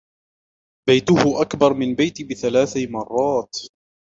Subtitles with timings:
[0.87, 3.51] بيته أكبر من بيتي بثلاث مرات.